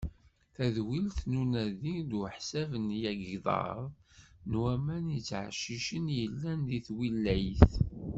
Tadwilt 0.55 1.17
n 1.29 1.31
unadi 1.41 1.95
d 2.09 2.11
uḥsab 2.21 2.71
n 2.85 2.87
yigḍaḍ 3.01 3.79
n 4.49 4.51
waman 4.61 5.05
yettɛeccicen 5.15 6.05
i 6.09 6.15
yellan 6.19 6.59
di 6.69 6.79
twilayt. 6.87 7.71